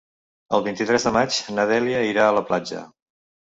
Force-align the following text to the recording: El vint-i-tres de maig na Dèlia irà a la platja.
El 0.57 0.63
vint-i-tres 0.67 1.05
de 1.07 1.11
maig 1.17 1.37
na 1.59 1.67
Dèlia 1.73 2.01
irà 2.13 2.25
a 2.29 2.33
la 2.39 2.45
platja. 2.51 2.83